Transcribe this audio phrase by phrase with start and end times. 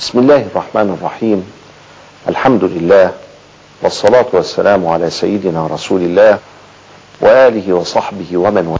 [0.00, 1.52] بسم الله الرحمن الرحيم.
[2.28, 3.12] الحمد لله
[3.82, 6.38] والصلاة والسلام على سيدنا رسول الله
[7.20, 8.78] وآله وصحبه ومن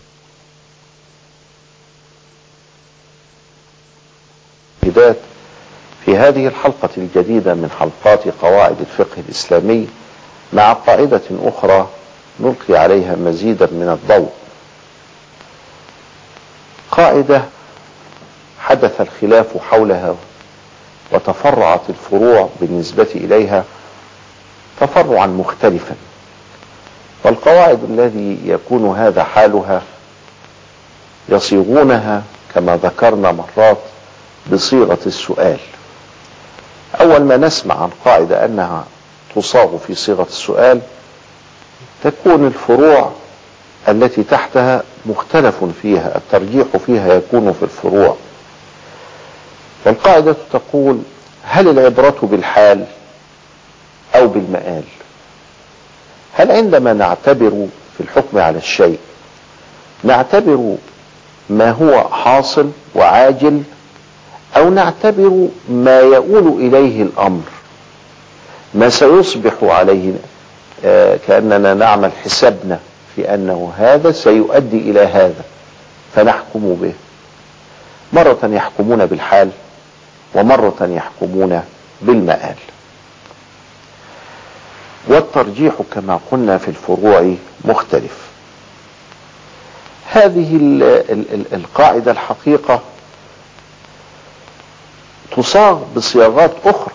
[4.82, 5.14] والاه.
[6.04, 9.88] في هذه الحلقة الجديدة من حلقات قواعد الفقه الإسلامي
[10.52, 11.88] مع قاعدة أخرى
[12.40, 14.32] نلقي عليها مزيدا من الضوء.
[16.90, 17.42] قاعدة
[18.60, 20.14] حدث الخلاف حولها
[21.12, 23.64] وتفرعت الفروع بالنسبة إليها
[24.80, 25.94] تفرعا مختلفا.
[27.24, 29.82] والقواعد الذي يكون هذا حالها
[31.28, 32.22] يصيغونها
[32.54, 33.78] كما ذكرنا مرات
[34.52, 35.58] بصيغة السؤال.
[37.00, 38.84] أول ما نسمع عن قاعدة أنها
[39.36, 40.80] تصاغ في صيغة السؤال
[42.04, 43.12] تكون الفروع
[43.88, 48.16] التي تحتها مختلف فيها الترجيح فيها يكون في الفروع.
[49.84, 50.98] والقاعدة تقول
[51.44, 52.84] هل العبرة بالحال
[54.14, 54.82] أو بالمآل؟
[56.34, 58.98] هل عندما نعتبر في الحكم على الشيء
[60.04, 60.76] نعتبر
[61.50, 63.62] ما هو حاصل وعاجل
[64.56, 67.42] أو نعتبر ما يؤول إليه الأمر؟
[68.74, 70.12] ما سيصبح عليه
[70.84, 72.78] آه كأننا نعمل حسابنا
[73.16, 75.44] في أنه هذا سيؤدي إلى هذا
[76.14, 76.92] فنحكم به.
[78.12, 79.50] مرة يحكمون بالحال.
[80.34, 81.62] ومرة يحكمون
[82.02, 82.56] بالمآل.
[85.08, 88.16] والترجيح كما قلنا في الفروع مختلف.
[90.12, 92.80] هذه ال ال ال القاعدة الحقيقة
[95.36, 96.94] تصاغ بصياغات أخرى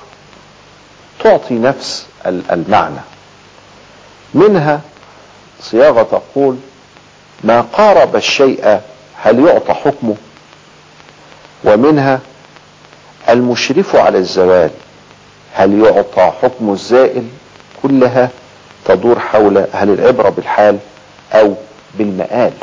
[1.24, 3.00] تعطي نفس المعنى.
[4.34, 4.82] منها
[5.62, 6.58] صياغة تقول
[7.44, 8.82] ما قارب الشيء
[9.16, 10.16] هل يعطى حكمه؟
[11.64, 12.20] ومنها
[13.30, 14.70] المشرف على الزوال
[15.54, 17.28] هل يعطى حكم الزائل
[17.84, 18.30] كلها
[18.86, 20.78] تدور حول هل العبرة بالحال
[21.34, 21.54] أو
[21.98, 22.54] بالمآل؟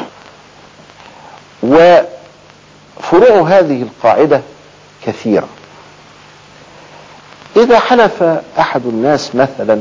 [1.62, 4.40] وفروع هذه القاعدة
[5.06, 5.48] كثيرة.
[7.56, 8.22] إذا حلف
[8.58, 9.80] أحد الناس مثلا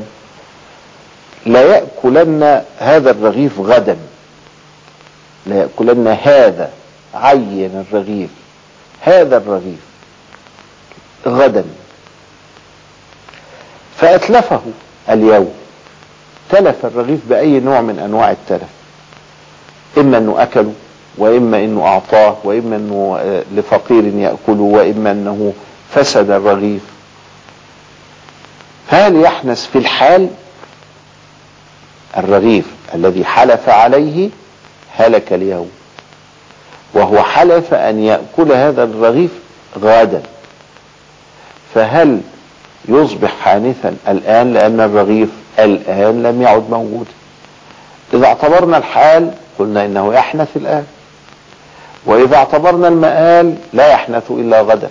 [1.46, 3.98] لا يأكلن هذا الرغيف غدا
[5.46, 6.70] لا يأكلن هذا
[7.14, 8.30] عين الرغيف
[9.02, 9.91] هذا الرغيف.
[11.28, 11.66] غدا.
[13.98, 14.62] فأتلفه
[15.10, 15.54] اليوم.
[16.50, 18.70] تلف الرغيف بأي نوع من أنواع التلف؟
[19.98, 20.74] إما أنه أكله
[21.18, 23.20] وإما أنه أعطاه وإما أنه
[23.56, 25.54] لفقير يأكله وإما أنه
[25.96, 26.82] فسد الرغيف.
[28.88, 30.30] هل يحنس في الحال؟
[32.18, 34.30] الرغيف الذي حلف عليه
[34.96, 35.72] هلك اليوم.
[36.94, 39.32] وهو حلف أن يأكل هذا الرغيف
[39.80, 40.22] غدا.
[41.74, 42.22] فهل
[42.88, 47.12] يصبح حانثا الآن لأن الرغيف الآن لم يعد موجودا
[48.14, 50.86] إذا اعتبرنا الحال قلنا إنه يحنث الآن.
[52.06, 54.90] وإذا اعتبرنا المآل لا يحنث إلا غدا.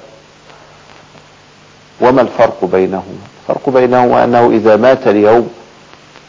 [2.01, 5.51] وما الفرق بينهما؟ الفرق بينهما أنه إذا مات اليوم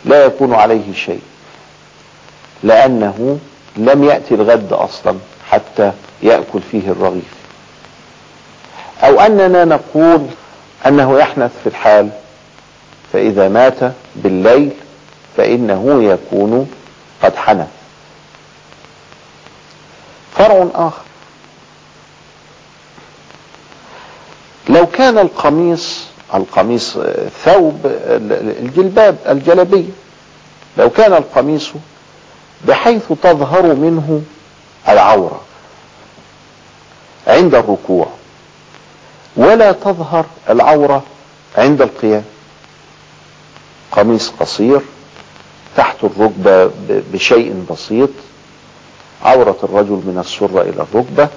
[0.05, 1.21] لا يكون عليه شيء
[2.63, 3.39] لأنه
[3.77, 5.15] لم يأتي الغد أصلا
[5.49, 5.91] حتى
[6.23, 7.33] يأكل فيه الرغيف.
[9.03, 10.21] أو أننا نقول
[10.87, 12.09] أنه يحنث في الحال
[13.13, 13.79] فإذا مات
[14.15, 14.71] بالليل
[15.37, 16.69] فإنه يكون
[17.23, 17.67] قد حنث.
[20.35, 21.01] فرع آخر.
[24.69, 26.03] لو كان القميص
[26.33, 26.97] القميص
[27.43, 29.89] ثوب الجلباب الجلبية
[30.77, 31.69] لو كان القميص
[32.67, 34.21] بحيث تظهر منه
[34.89, 35.41] العورة
[37.27, 38.07] عند الركوع.
[39.35, 41.03] ولا تظهر العورة
[41.57, 42.23] عند القيام.
[43.91, 44.81] قميص قصير
[45.77, 46.71] تحت الركبة
[47.13, 48.09] بشيء بسيط.
[49.23, 51.27] عورة الرجل من السرة إلى الركبة.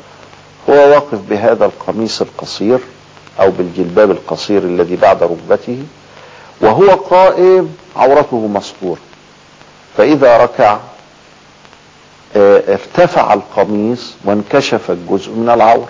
[0.70, 2.78] هو واقف بهذا القميص القصير
[3.40, 5.82] أو بالجلباب القصير الذي بعد ركبته
[6.60, 9.00] وهو قائم عورته مسطورة
[9.96, 10.78] فإذا ركع
[12.36, 15.88] ارتفع القميص وانكشف الجزء من العورة.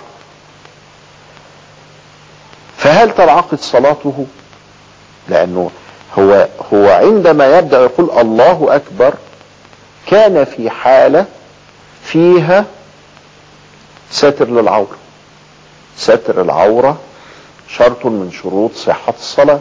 [2.94, 4.26] فهل تنعقد صلاته؟
[5.28, 5.70] لأنه
[6.18, 9.14] هو هو عندما يبدأ يقول الله أكبر
[10.06, 11.26] كان في حالة
[12.04, 12.64] فيها
[14.10, 14.96] ستر للعورة.
[15.96, 16.98] ستر العورة
[17.68, 19.60] شرط من شروط صحة الصلاة.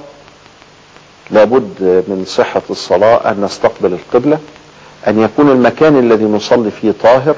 [1.32, 4.40] لابد من صحة الصلاة أن نستقبل القبلة
[5.08, 7.36] أن يكون المكان الذي نصلي فيه طاهر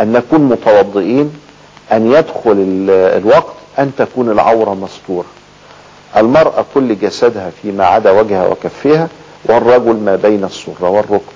[0.00, 1.32] أن نكون متوضئين
[1.92, 2.54] أن يدخل
[2.88, 5.26] الوقت أن تكون العورة مستورة.
[6.16, 9.08] المرأة كل جسدها فيما عدا وجهها وكفها
[9.44, 11.32] والرجل ما بين السرة والركب.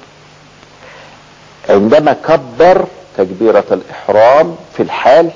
[1.69, 2.87] عندما كبر
[3.17, 5.31] تكبيرة الإحرام في الحال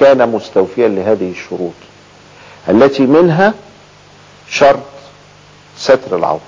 [0.00, 1.72] كان مستوفيا لهذه الشروط
[2.68, 3.54] التي منها
[4.48, 4.80] شرط
[5.78, 6.40] ستر العورة.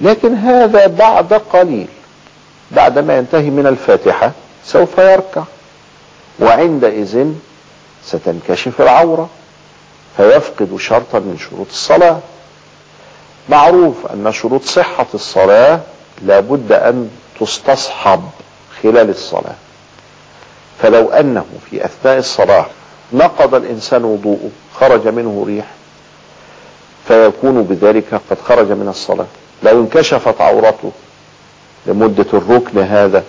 [0.00, 1.88] لكن هذا بعد قليل
[2.70, 4.32] بعد ما ينتهي من الفاتحة
[4.64, 5.42] سوف يركع.
[6.40, 7.32] وعندئذ
[8.06, 9.28] ستنكشف العورة
[10.16, 12.18] فيفقد شرطا من شروط الصلاة.
[13.48, 15.80] معروف أن شروط صحة الصلاة
[16.22, 17.10] لابد أن
[17.40, 18.22] تستصحب
[18.82, 19.54] خلال الصلاة.
[20.82, 22.66] فلو أنه في أثناء الصلاة
[23.12, 25.66] نقض الإنسان وضوءه خرج منه ريح
[27.08, 29.26] فيكون بذلك قد خرج من الصلاة.
[29.62, 30.92] لو انكشفت عورته
[31.86, 33.24] لمدة الركن هذا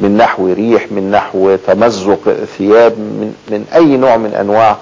[0.00, 4.76] من نحو ريح من نحو تمزق ثياب من, من أي نوع من أنواع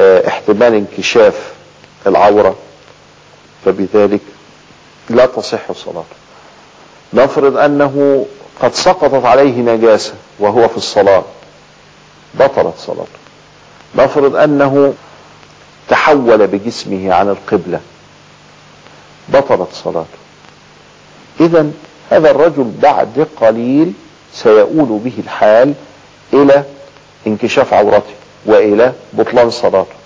[0.00, 1.52] احتمال انكشاف
[2.06, 2.56] العورة.
[3.64, 4.20] فبذلك
[5.10, 6.16] لا تصح صلاته
[7.14, 8.26] نفرض أنه
[8.60, 11.24] قد سقطت عليه نجاسة وهو في الصلاة.
[12.34, 13.18] بطلت صلاته.
[13.94, 14.94] نفرض أنه
[15.88, 17.80] تحول بجسمه عن القبلة.
[19.28, 20.18] بطلت صلاته.
[21.40, 21.70] إذا
[22.10, 23.92] هذا الرجل بعد قليل
[24.36, 25.74] سيؤول به الحال
[26.32, 26.64] إلى
[27.26, 28.14] انكشاف عورته
[28.46, 29.96] وإلى بطلان صلاته.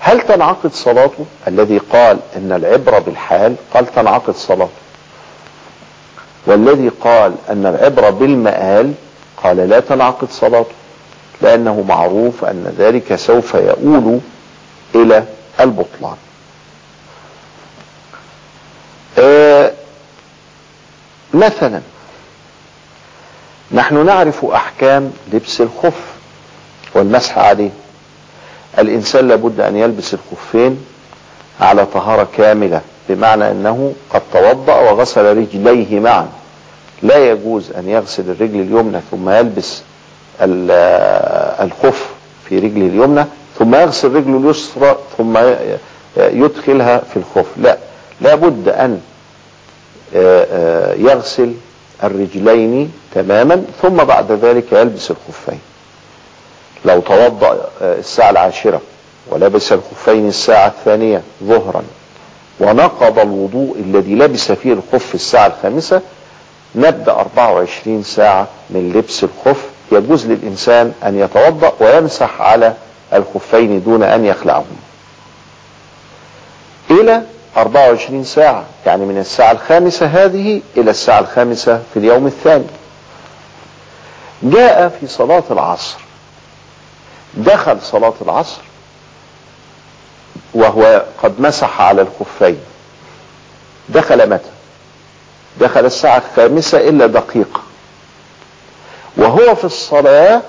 [0.00, 4.84] هل تنعقد صلاته؟ الذي قال إن العبرة بالحال قال تنعقد صلاته.
[6.46, 8.92] والذي قال إن العبرة بالمآل
[9.42, 10.74] قال لا تنعقد صلاته
[11.42, 14.20] لأنه معروف أن ذلك سوف يؤول
[14.94, 15.24] إلى
[15.60, 16.16] البطلان.
[19.18, 19.72] آه
[21.34, 21.80] مثلا
[23.72, 26.00] نحن نعرف أحكام لبس الخف
[26.94, 27.70] والمسح عليه.
[28.78, 30.84] الإنسان لابد أن يلبس الخفين
[31.60, 36.28] على طهارة كاملة بمعنى أنه قد توضأ وغسل رجليه معا.
[37.02, 39.82] لا يجوز أن يغسل الرجل اليمنى ثم يلبس
[41.60, 42.08] الخف
[42.48, 43.24] في رجله اليمنى
[43.58, 45.38] ثم يغسل رجله اليسرى ثم
[46.16, 47.46] يدخلها في الخف.
[47.56, 47.78] لا
[48.20, 49.00] لابد أن
[50.98, 51.52] يغسل
[52.06, 55.60] الرجلين تماما ثم بعد ذلك يلبس الخفين.
[56.84, 58.80] لو توضأ الساعة العاشرة
[59.26, 61.82] ولبس الخفين الساعة الثانية ظهرا
[62.60, 66.00] ونقض الوضوء الذي لبس فيه الخف الساعة الخامسة
[66.74, 69.64] نبدأ 24 ساعة من لبس الخف.
[69.92, 72.74] يجوز للإنسان أن يتوضأ ويمسح على
[73.12, 74.76] الخفين دون أن يخلعهم
[76.90, 77.22] إلى
[77.56, 82.66] 24 ساعة يعني من الساعة الخامسة هذه إلى الساعة الخامسة في اليوم الثاني.
[84.42, 85.96] جاء في صلاة العصر.
[87.34, 88.60] دخل صلاة العصر
[90.54, 92.58] وهو قد مسح على الخفين.
[93.88, 94.50] دخل متى؟
[95.60, 97.60] دخل الساعة الخامسة إلا دقيقة.
[99.16, 100.42] وهو في الصلاة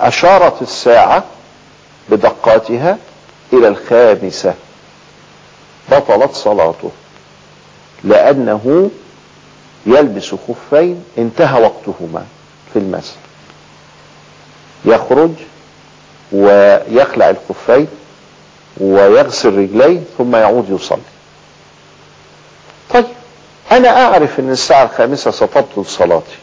[0.00, 1.24] أشارت الساعة
[2.08, 2.98] بدقاتها
[3.52, 4.54] إلى الخامسة
[5.92, 6.90] بطلت صلاته
[8.04, 8.90] لأنه
[9.86, 12.24] يلبس خفين انتهى وقتهما
[12.72, 13.14] في المسح
[14.84, 15.30] يخرج
[16.32, 17.88] ويخلع الخفين
[18.80, 20.98] ويغسل رجليه ثم يعود يصلي.
[22.90, 23.04] طيب
[23.72, 26.36] أنا أعرف إن الساعة الخامسة ستبطل صلاتي.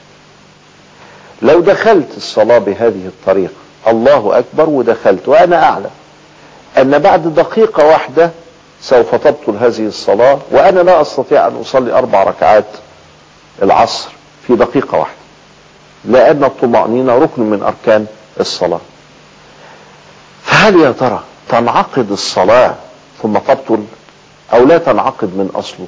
[1.41, 3.53] لو دخلت الصلاة بهذه الطريقة
[3.87, 5.89] الله أكبر ودخلت وأنا أعلم.
[6.77, 8.31] أن بعد دقيقة واحدة
[8.81, 12.65] سوف تبطل هذه الصلاة وأنا لا أستطيع أن أصلي أربع ركعات
[13.61, 14.09] العصر
[14.47, 15.15] في دقيقة واحدة
[16.05, 18.05] لأن الطمأنينة ركن من أركان
[18.39, 18.79] الصلاة.
[20.43, 22.75] فهل يا ترى تنعقد الصلاة
[23.21, 23.83] ثم تبطل
[24.53, 25.87] أو لا تنعقد من أصله؟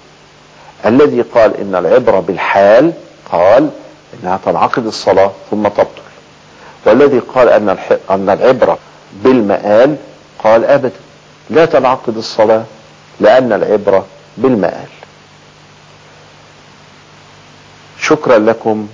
[0.86, 2.94] الذي قال إن العبرة بالحال
[3.32, 3.70] قال
[4.14, 6.02] إنها تنعقد الصلاة ثم تبطل.
[6.86, 7.50] والذي قال
[8.10, 8.78] أن العبرة
[9.14, 9.96] بالمآل
[10.46, 11.00] قال أبدا
[11.50, 12.64] لا تنعقد الصلاة
[13.20, 14.06] لأن العبرة
[14.38, 14.88] بالمآل.
[18.02, 18.88] شكرا لكم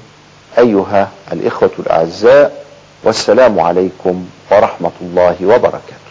[0.57, 2.65] أيها الإخوة الأعزاء
[3.03, 6.10] والسلام عليكم ورحمة الله وبركاته.